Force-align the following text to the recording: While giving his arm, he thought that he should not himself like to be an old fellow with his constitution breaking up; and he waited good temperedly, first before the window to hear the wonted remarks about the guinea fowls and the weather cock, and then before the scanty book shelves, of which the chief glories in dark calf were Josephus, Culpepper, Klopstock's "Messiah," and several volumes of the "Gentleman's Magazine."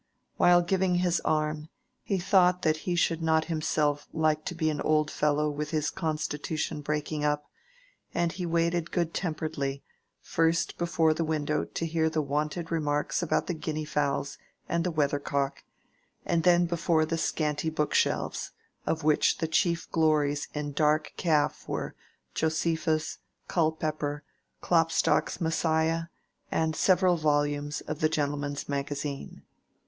While 0.37 0.63
giving 0.63 0.95
his 0.95 1.19
arm, 1.19 1.69
he 2.01 2.17
thought 2.17 2.63
that 2.63 2.75
he 2.89 2.95
should 2.95 3.21
not 3.21 3.45
himself 3.45 4.07
like 4.11 4.43
to 4.45 4.55
be 4.55 4.71
an 4.71 4.81
old 4.81 5.11
fellow 5.11 5.47
with 5.47 5.69
his 5.69 5.91
constitution 5.91 6.81
breaking 6.81 7.23
up; 7.23 7.45
and 8.11 8.31
he 8.31 8.47
waited 8.47 8.89
good 8.89 9.13
temperedly, 9.13 9.83
first 10.19 10.79
before 10.79 11.13
the 11.13 11.23
window 11.23 11.65
to 11.65 11.85
hear 11.85 12.09
the 12.09 12.23
wonted 12.23 12.71
remarks 12.71 13.21
about 13.21 13.45
the 13.45 13.53
guinea 13.53 13.85
fowls 13.85 14.39
and 14.67 14.83
the 14.83 14.89
weather 14.89 15.19
cock, 15.19 15.63
and 16.25 16.41
then 16.41 16.65
before 16.65 17.05
the 17.05 17.15
scanty 17.19 17.69
book 17.69 17.93
shelves, 17.93 18.53
of 18.87 19.03
which 19.03 19.37
the 19.37 19.47
chief 19.47 19.87
glories 19.91 20.47
in 20.55 20.71
dark 20.71 21.13
calf 21.15 21.67
were 21.67 21.93
Josephus, 22.33 23.19
Culpepper, 23.47 24.23
Klopstock's 24.61 25.39
"Messiah," 25.39 26.05
and 26.51 26.75
several 26.75 27.17
volumes 27.17 27.81
of 27.81 27.99
the 27.99 28.09
"Gentleman's 28.09 28.67
Magazine." 28.67 29.43